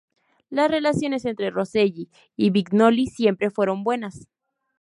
[0.49, 4.27] Las relaciones entre Rosselli y Vignoli siempre fueron buenas.